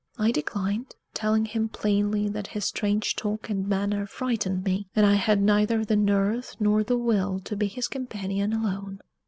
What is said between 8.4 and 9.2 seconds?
alone.